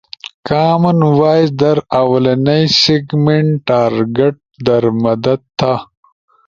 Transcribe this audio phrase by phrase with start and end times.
[0.47, 4.35] کامن وائس در آولنئی سیگمنٹ ٹارگٹ
[4.65, 5.73] در مدد تھا